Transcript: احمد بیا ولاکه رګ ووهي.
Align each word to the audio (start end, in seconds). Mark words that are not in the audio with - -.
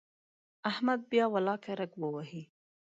احمد 0.69 0.99
بیا 1.11 1.25
ولاکه 1.33 1.71
رګ 1.79 1.91
ووهي. 2.01 2.43